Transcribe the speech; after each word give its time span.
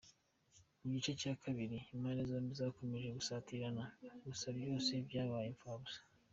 Mu 0.79 0.87
gice 0.93 1.11
cya 1.21 1.33
kabiri 1.43 1.77
impande 1.93 2.21
zombi 2.29 2.51
zakomeje 2.61 3.09
gusatirana 3.17 3.83
gusa 4.25 4.47
byose 4.57 4.91
byabaye 5.07 5.47
imfabusa. 5.53 5.99